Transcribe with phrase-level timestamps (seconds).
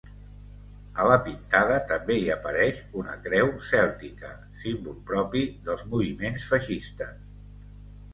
[1.01, 4.31] A la pintada també hi apareix una creu cèltica,
[4.63, 7.13] símbol propi dels moviments feixistes.